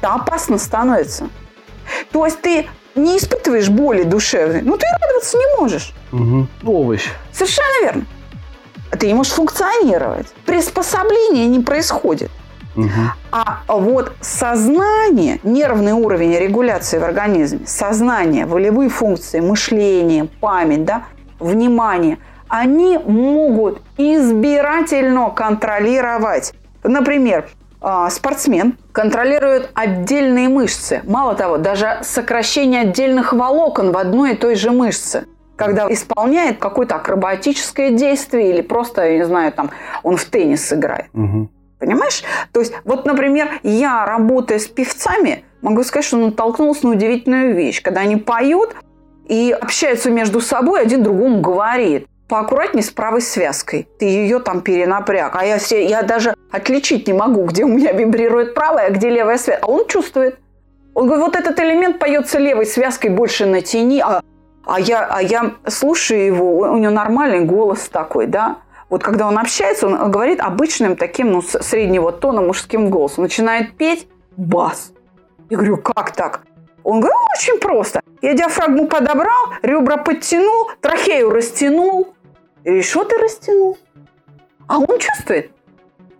[0.00, 1.28] Это опасно становится.
[2.12, 5.92] То есть ты не испытываешь боли душевной, ну ты радоваться не можешь.
[6.12, 6.46] Угу.
[6.64, 7.08] Овощ.
[7.32, 8.04] Совершенно верно.
[8.98, 10.28] Ты не можешь функционировать.
[10.44, 12.30] Приспособление не происходит.
[12.76, 12.88] Угу.
[13.32, 21.04] А вот сознание, нервный уровень регуляции в организме, сознание, волевые функции, мышление, память, да,
[21.38, 22.18] внимание,
[22.48, 26.54] они могут избирательно контролировать.
[26.82, 27.48] Например,
[27.80, 31.02] а, спортсмен контролирует отдельные мышцы.
[31.04, 35.26] Мало того, даже сокращение отдельных волокон в одной и той же мышце.
[35.56, 39.70] Когда исполняет какое-то акробатическое действие или просто, я не знаю, там
[40.02, 41.06] он в теннис играет.
[41.14, 41.48] Угу.
[41.78, 42.22] Понимаешь?
[42.52, 47.82] То есть, вот, например, я, работая с певцами, могу сказать, что натолкнулся на удивительную вещь.
[47.82, 48.74] Когда они поют
[49.28, 53.88] и общаются между собой, один другому говорит поаккуратнее с правой связкой.
[53.98, 55.36] Ты ее там перенапряг.
[55.36, 59.10] А я, все, я даже отличить не могу, где у меня вибрирует правая, а где
[59.10, 59.64] левая связка.
[59.64, 60.38] А он чувствует.
[60.94, 64.00] Он говорит, вот этот элемент поется левой связкой, больше натяни.
[64.00, 64.22] А,
[64.64, 68.58] а, я, а я слушаю его, у него нормальный голос такой, да.
[68.88, 73.24] Вот когда он общается, он говорит обычным таким, ну, среднего тона мужским голосом.
[73.24, 74.92] Начинает петь бас.
[75.50, 76.42] Я говорю, как так?
[76.86, 78.00] Он говорит, ну, очень просто.
[78.22, 82.14] Я диафрагму подобрал, ребра подтянул, трахею растянул,
[82.62, 83.76] и что ты растянул?
[84.68, 85.50] А он чувствует.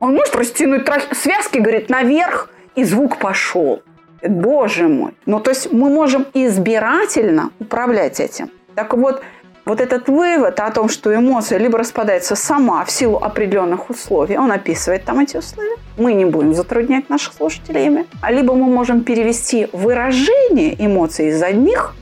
[0.00, 1.14] Он может растянуть трах...
[1.14, 3.81] связки, говорит, наверх, и звук пошел.
[4.22, 5.16] Боже мой.
[5.24, 8.50] Ну, то есть мы можем избирательно управлять этим.
[8.74, 9.22] Так вот,
[9.66, 14.52] вот этот вывод о том, что эмоция либо распадается сама в силу определенных условий, он
[14.52, 19.02] описывает там эти условия, мы не будем затруднять наших слушателей ими, а либо мы можем
[19.02, 21.94] перевести выражение эмоций из одних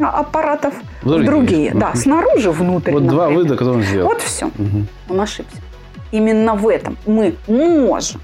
[0.00, 1.22] аппаратов другие.
[1.22, 1.72] в другие.
[1.74, 2.92] Да, снаружи, внутрь.
[2.92, 4.08] Вот два вида, которые он сделал.
[4.08, 4.46] Вот все.
[4.46, 4.86] Угу.
[5.10, 5.58] Он ошибся.
[6.12, 8.20] Именно в этом мы можем.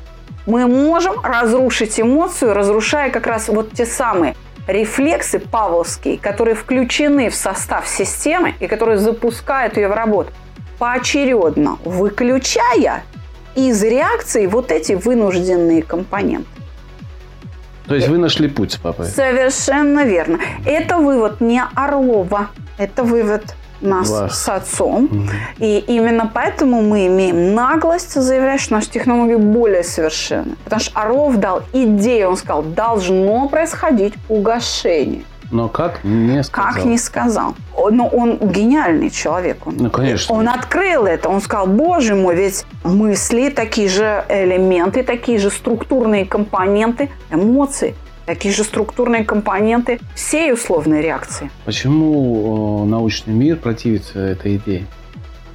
[0.47, 7.35] Мы можем разрушить эмоцию, разрушая как раз вот те самые рефлексы павловские, которые включены в
[7.35, 10.33] состав системы и которые запускают ее в работу,
[10.79, 13.03] поочередно выключая
[13.55, 16.49] из реакции вот эти вынужденные компоненты.
[17.87, 19.07] То есть вы нашли путь с папой?
[19.07, 20.41] Совершенно верно.
[20.65, 22.49] Это вывод не Орлова,
[22.79, 23.55] это вывод
[23.87, 24.33] нас Ваш.
[24.33, 25.05] с отцом.
[25.05, 25.21] Угу.
[25.59, 30.57] И именно поэтому мы имеем наглость заявлять, что наши технологии более совершенны.
[30.65, 35.23] Потому что Орлов дал идею, он сказал, должно происходить угошение.
[35.51, 36.73] Но как не сказал.
[36.73, 37.55] Как не сказал.
[37.91, 39.67] Но он гениальный человек.
[39.67, 40.35] Он, ну, конечно.
[40.35, 41.29] Он открыл это.
[41.29, 47.95] Он сказал, боже мой, ведь мысли, такие же элементы, такие же структурные компоненты, эмоции,
[48.27, 51.51] такие же структурные компоненты всей условной реакции.
[51.65, 54.87] Почему э, научный мир противится этой идее?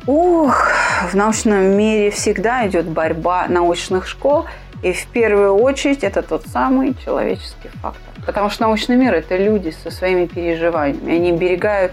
[0.07, 0.71] Ух,
[1.11, 4.45] в научном мире всегда идет борьба научных школ,
[4.81, 8.01] и в первую очередь это тот самый человеческий фактор.
[8.25, 11.13] Потому что научный мир– это люди со своими переживаниями.
[11.13, 11.91] Они берегают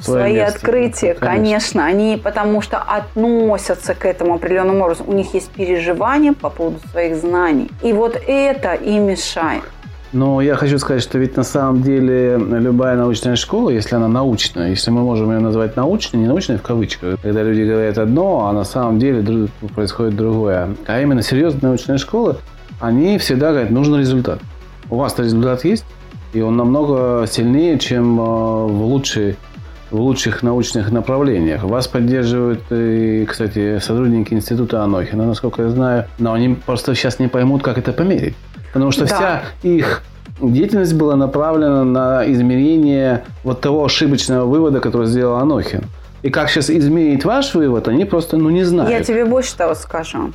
[0.00, 1.26] Свое свои место, открытия, конечно.
[1.26, 1.86] конечно.
[1.86, 5.08] Они потому что относятся к этому определенным образом.
[5.08, 7.70] У них есть переживания по поводу своих знаний.
[7.82, 9.62] И вот это им мешает.
[10.14, 14.70] Но я хочу сказать, что ведь на самом деле любая научная школа, если она научная,
[14.70, 18.52] если мы можем ее назвать научной, не научной в кавычках, когда люди говорят одно, а
[18.52, 20.76] на самом деле происходит другое.
[20.86, 22.36] А именно серьезная научная школа,
[22.78, 24.38] они всегда говорят, нужен результат.
[24.88, 25.84] У вас-то результат есть,
[26.32, 29.36] и он намного сильнее, чем э, в, лучшей,
[29.90, 31.64] в лучших научных направлениях.
[31.64, 37.26] Вас поддерживают, и, кстати, сотрудники института Анохина, насколько я знаю, но они просто сейчас не
[37.26, 38.36] поймут, как это померить.
[38.74, 39.14] Потому что да.
[39.14, 40.02] вся их
[40.40, 45.84] деятельность была направлена на измерение вот того ошибочного вывода, который сделал Анохин.
[46.20, 48.90] И как сейчас измерить ваш вывод, они просто ну, не знают.
[48.90, 50.32] Я тебе больше того скажу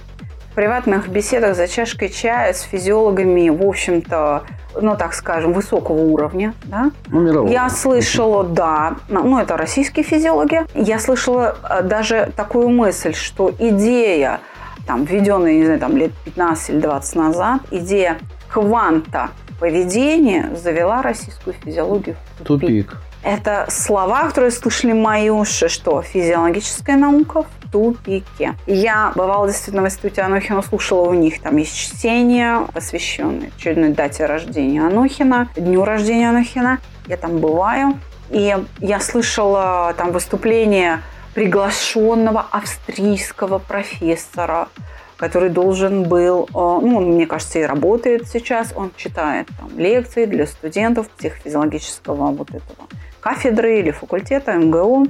[0.59, 4.43] приватных беседах за чашкой чая с физиологами, в общем-то,
[4.81, 10.99] ну, так скажем, высокого уровня, да, ну, я слышала, да, ну, это российские физиологи, я
[10.99, 14.41] слышала э, даже такую мысль, что идея,
[14.89, 18.17] там, введенная, не знаю, там, лет 15 или 20 назад, идея
[18.51, 19.29] кванта
[19.59, 22.87] поведения завела российскую физиологию в тупик.
[22.87, 22.97] тупик.
[23.21, 28.55] Это слова, которые слышали мои уши, что физиологическая наука в тупике.
[28.65, 34.25] Я бывала действительно в институте Анохина, слушала у них, там есть чтение, посвященное очередной дате
[34.25, 36.79] рождения Анохина, дню рождения Анохина.
[37.05, 37.99] Я там бываю,
[38.31, 41.01] и я слышала там выступление
[41.39, 44.67] приглашенного австрийского профессора,
[45.15, 50.25] который должен был, э, ну, он, мне кажется, и работает сейчас, он читает там, лекции
[50.25, 52.89] для студентов психофизиологического вот этого
[53.21, 55.07] кафедры или факультета МГУ.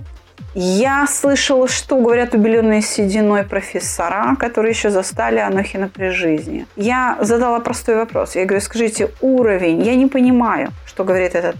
[0.53, 6.67] Я слышала, что говорят убеленные сединой профессора, которые еще застали Анохина при жизни.
[6.75, 8.35] Я задала простой вопрос.
[8.35, 11.55] Я говорю, скажите, уровень, я не понимаю, что говорит этот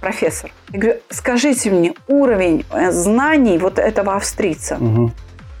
[0.00, 0.50] профессор.
[0.72, 4.76] Я говорю, скажите мне уровень э, знаний вот этого австрийца.
[4.76, 5.12] Угу.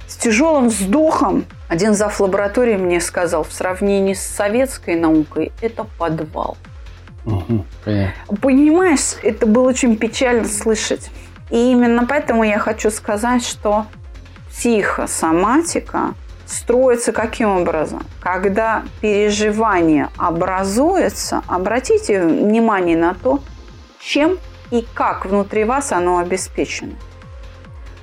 [0.06, 2.20] С тяжелым вздохом один зав.
[2.20, 6.56] лаборатории мне сказал, в сравнении с советской наукой это подвал.
[7.24, 7.64] Угу.
[7.84, 8.36] Понятно.
[8.40, 11.10] Понимаешь, это было очень печально слышать.
[11.50, 13.86] И именно поэтому я хочу сказать, что
[14.50, 16.14] психосоматика
[16.46, 18.02] строится каким образом?
[18.20, 23.40] Когда переживание образуется, обратите внимание на то,
[24.06, 24.38] чем
[24.70, 26.92] и как внутри вас оно обеспечено.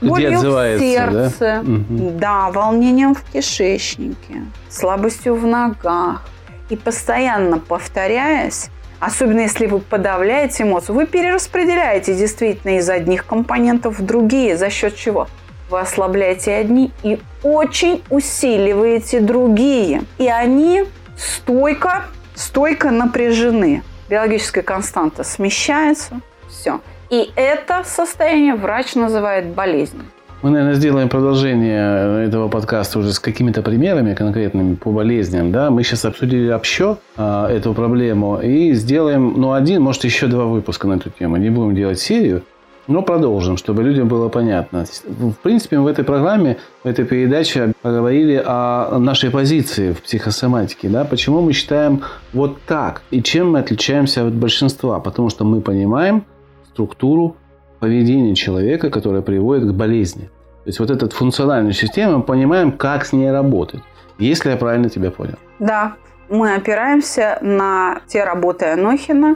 [0.01, 1.63] Болью в сердце, да?
[1.63, 6.23] Да, волнением в кишечнике, слабостью в ногах.
[6.69, 14.05] И постоянно повторяясь, особенно если вы подавляете эмоцию, вы перераспределяете действительно из одних компонентов в
[14.05, 14.57] другие.
[14.57, 15.27] За счет чего?
[15.69, 20.03] Вы ослабляете одни и очень усиливаете другие.
[20.17, 20.83] И они
[21.15, 22.03] стойко,
[22.35, 23.83] стойко напряжены.
[24.09, 26.21] Биологическая константа смещается.
[26.49, 26.81] Все.
[27.09, 30.05] И это состояние врач называет болезнью.
[30.43, 35.53] Мы, наверное, сделаем продолжение этого подкаста уже с какими-то примерами конкретными по болезням.
[35.53, 35.69] Да?
[35.69, 40.85] Мы сейчас обсудили общо а, эту проблему и сделаем, ну, один, может, еще два выпуска
[40.85, 41.37] на эту тему.
[41.37, 42.43] Не будем делать серию,
[42.87, 44.85] но продолжим, чтобы людям было понятно.
[45.05, 50.89] В принципе, мы в этой программе, в этой передаче поговорили о нашей позиции в психосоматике.
[50.89, 51.05] Да?
[51.05, 52.01] Почему мы считаем
[52.33, 54.99] вот так и чем мы отличаемся от большинства.
[54.99, 56.25] Потому что мы понимаем
[56.73, 57.37] структуру
[57.79, 60.29] поведения человека, которое приводит к болезни.
[60.63, 63.81] То есть вот эту функциональную систему мы понимаем, как с ней работать.
[64.17, 65.35] Если я правильно тебя понял.
[65.59, 65.95] Да,
[66.29, 69.35] мы опираемся на те работы Анохина,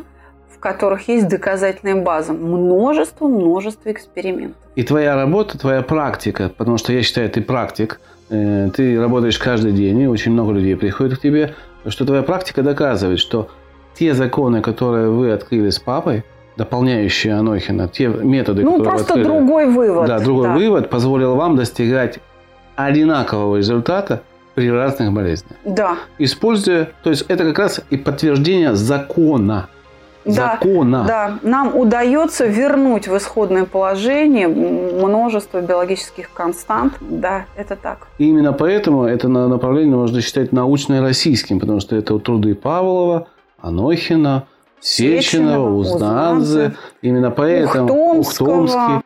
[0.57, 2.33] в которых есть доказательная база.
[2.33, 4.57] Множество, множество экспериментов.
[4.75, 9.71] И твоя работа, твоя практика, потому что я считаю, ты практик, э, ты работаешь каждый
[9.71, 11.53] день, и очень много людей приходит к тебе,
[11.87, 13.49] что твоя практика доказывает, что
[13.93, 16.23] те законы, которые вы открыли с папой,
[16.57, 20.07] дополняющие Анохина, те методы, Ну, которые вы просто открыли, другой вывод.
[20.07, 22.19] Да, другой вывод позволил вам достигать
[22.75, 24.21] одинакового результата
[24.55, 25.51] при разных болезнях.
[25.65, 29.69] Да, Используя, то есть это как раз и подтверждение закона.
[30.27, 31.03] Да, закона.
[31.07, 31.39] да.
[31.43, 36.93] Нам удается вернуть в исходное положение множество биологических констант.
[36.99, 38.07] Да, это так.
[38.17, 43.27] И именно поэтому это на- направление можно считать научно-российским, потому что это труды Павлова,
[43.61, 44.43] Анохина,
[44.79, 46.75] Сеченова, Узнадзе.
[47.01, 47.85] Именно поэтому
[48.19, 48.63] Ухтомского.
[48.63, 49.01] Ухтомский.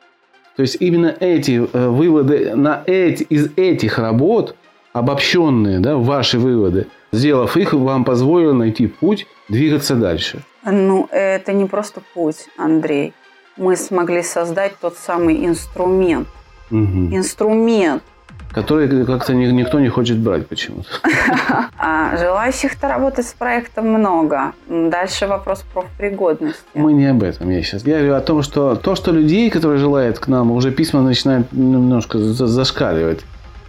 [0.57, 4.55] То есть именно эти э, выводы на эти, из этих работ,
[4.93, 10.41] обобщенные, да, ваши выводы, сделав их, вам позволило найти путь двигаться дальше.
[10.65, 13.13] Ну, это не просто путь, Андрей.
[13.57, 16.27] Мы смогли создать тот самый инструмент.
[16.69, 17.15] Мгм.
[17.15, 18.03] Инструмент.
[18.53, 20.89] Который как-то ни- никто не хочет брать почему-то.
[21.77, 24.51] А желающих-то работать с проектом много.
[24.67, 26.61] Дальше вопрос профпригодности.
[26.73, 27.83] Мы не об этом я сейчас.
[27.85, 31.51] Я говорю о том, что то, что людей, которые желают к нам, уже письма начинают
[31.53, 33.21] немножко за- зашкаливать.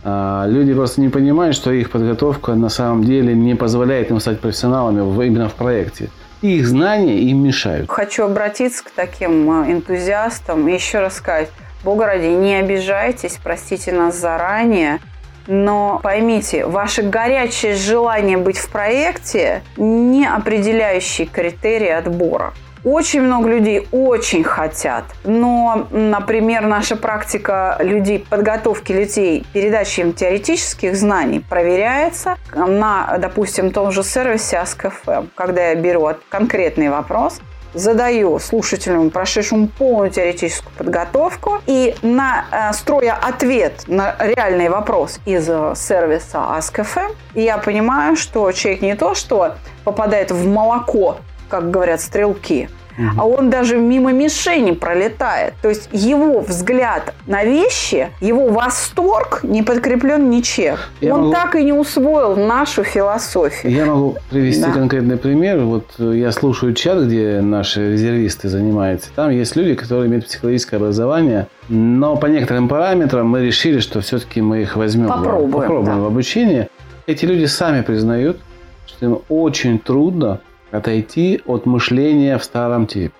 [0.05, 4.40] А люди просто не понимают, что их подготовка на самом деле не позволяет им стать
[4.40, 6.11] профессионалами именно в проекте.
[6.43, 7.88] И их знания им мешают.
[7.90, 11.49] Хочу обратиться к таким э, энтузиастам и еще раз сказать,
[11.84, 15.01] Бога ради, не обижайтесь, простите нас заранее,
[15.47, 22.53] но поймите, ваше горячее желание быть в проекте не определяющий критерий отбора.
[22.85, 30.97] Очень много людей очень хотят, но, например, наша практика людей, подготовки людей, передачи им теоретических
[30.97, 37.41] знаний проверяется на, допустим, том же сервисе Ask.fm, когда я беру конкретный вопрос,
[37.72, 45.49] задаю слушателям, прошедшему полную теоретическую подготовку, и на, э, строя ответ на реальный вопрос из
[45.49, 49.55] э, сервиса Ask.fm, я понимаю, что человек не то, что
[49.85, 51.18] попадает в молоко,
[51.53, 52.70] как говорят стрелки,
[53.18, 55.53] а он даже мимо мишени пролетает.
[55.61, 60.76] То есть его взгляд на вещи, его восторг не подкреплен ничем.
[61.03, 63.70] Я он могу- так и не усвоил нашу философию.
[63.72, 64.72] Я могу привести Да.
[64.72, 65.59] конкретный пример.
[65.61, 69.11] Вот э, я слушаю чат, где наши резервисты занимаются.
[69.14, 74.40] Там есть люди, которые имеют психологическое образование, но по некоторым параметрам мы решили, что все-таки
[74.40, 75.96] мы их возьмем, в- Попробуем, попробуем да.
[76.03, 76.68] в обучение.
[77.07, 78.38] Эти люди сами признают,
[78.86, 80.40] что им очень трудно
[80.73, 83.12] отойти от мышления в старом типе.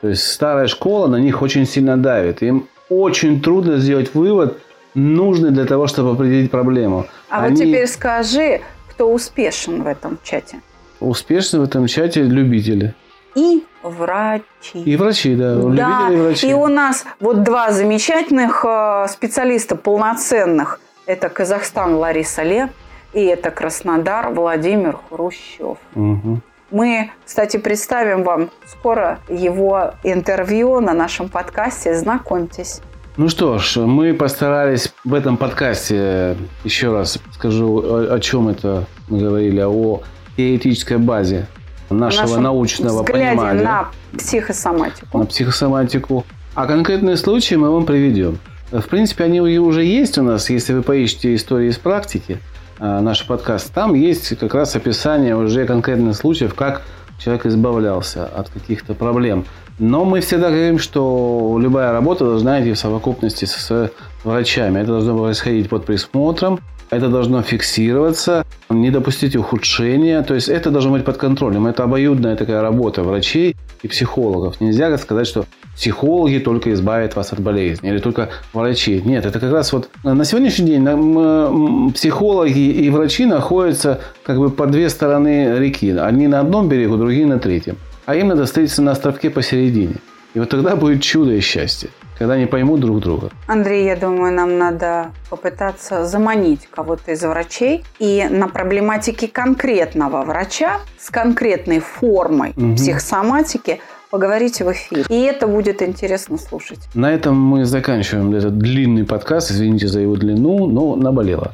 [0.00, 2.42] То есть старая школа на них очень сильно давит.
[2.42, 4.58] Им очень трудно сделать вывод,
[4.94, 7.06] нужный для того, чтобы определить проблему.
[7.28, 10.60] А вот Они- теперь скажи, кто успешен в этом чате.
[11.00, 12.94] Успешны в этом чате любители.
[13.34, 14.42] И врачи.
[14.84, 15.54] И врачи, да.
[15.54, 16.50] Да, Любители и врачи.
[16.50, 20.80] и у нас вот два замечательных э, специалиста полноценных.
[21.06, 22.68] Это Казахстан Лариса Ле
[23.12, 25.78] и это Краснодар Владимир Хрущев.
[25.94, 26.42] Мгм.
[26.70, 31.96] Мы, кстати, представим вам скоро его интервью на нашем подкасте.
[31.96, 32.80] Знакомьтесь.
[33.16, 38.86] Ну что ж, мы постарались в этом подкасте, еще раз скажу, о, о чем это
[39.08, 40.02] мы говорили, о
[40.36, 41.46] теоретической базе
[41.90, 45.18] нашего научного понимания на психосоматику.
[45.18, 46.24] на психосоматику.
[46.54, 48.38] А конкретные случаи мы вам приведем.
[48.70, 52.38] В принципе, они уже есть у нас, если вы поищете истории из практики,
[52.80, 56.82] наш подкаст, там есть как раз описание уже конкретных случаев, как
[57.18, 59.44] человек избавлялся от каких-то проблем.
[59.78, 63.90] Но мы всегда говорим, что любая работа должна идти в совокупности с
[64.24, 64.80] врачами.
[64.80, 66.60] Это должно происходить под присмотром,
[66.90, 70.22] это должно фиксироваться, не допустить ухудшения.
[70.22, 71.66] То есть это должно быть под контролем.
[71.66, 74.60] Это обоюдная такая работа врачей и психологов.
[74.60, 79.00] Нельзя сказать, что психологи только избавят вас от болезни или только врачи.
[79.04, 84.50] Нет, это как раз вот на сегодняшний день нам, психологи и врачи находятся как бы
[84.50, 85.90] по две стороны реки.
[85.90, 87.76] Одни на одном берегу, другие на третьем.
[88.06, 89.94] А им надо встретиться на островке посередине.
[90.34, 93.30] И вот тогда будет чудо и счастье, когда они поймут друг друга.
[93.48, 100.78] Андрей, я думаю, нам надо попытаться заманить кого-то из врачей и на проблематике конкретного врача
[100.98, 102.76] с конкретной формой Мгм.
[102.76, 105.04] психосоматики поговорить в эфире.
[105.08, 106.80] И это будет интересно слушать.
[106.94, 109.50] На этом мы заканчиваем этот длинный подкаст.
[109.52, 111.52] Извините за его длину, но наболело.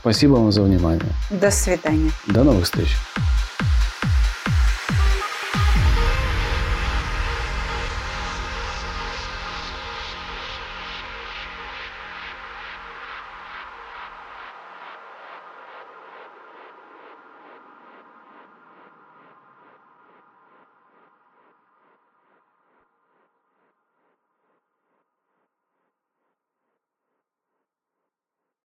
[0.00, 1.02] Спасибо вам за внимание.
[1.30, 2.10] До свидания.
[2.26, 2.96] До новых встреч.